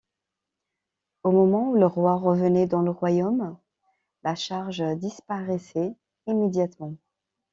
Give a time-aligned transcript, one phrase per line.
[1.21, 3.55] Au moment où le roi revenait dans le royaume,
[4.23, 6.95] la charge disparaissait immédiatement.